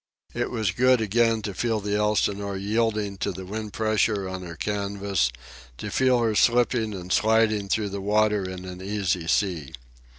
It 0.33 0.49
was 0.49 0.71
good 0.71 0.99
again 0.99 1.43
to 1.43 1.53
feel 1.53 1.79
the 1.79 1.95
Elsinore 1.95 2.57
yielding 2.57 3.19
to 3.19 3.31
the 3.31 3.45
wind 3.45 3.71
pressure 3.73 4.27
on 4.27 4.41
her 4.41 4.55
canvas, 4.55 5.31
to 5.77 5.91
feel 5.91 6.17
her 6.21 6.31
again 6.31 6.41
slipping 6.43 6.93
and 6.95 7.13
sliding 7.13 7.69
through 7.69 7.89
the 7.89 8.01
water 8.01 8.43
in 8.49 8.65
an 8.65 8.81
easy 8.81 9.27
sea. 9.27 9.73